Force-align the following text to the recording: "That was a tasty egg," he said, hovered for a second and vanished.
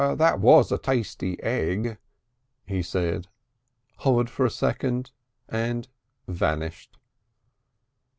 "That 0.15 0.39
was 0.39 0.71
a 0.71 0.79
tasty 0.79 1.39
egg," 1.43 1.99
he 2.65 2.81
said, 2.81 3.27
hovered 3.97 4.31
for 4.31 4.47
a 4.47 4.49
second 4.49 5.11
and 5.47 5.87
vanished. 6.27 6.97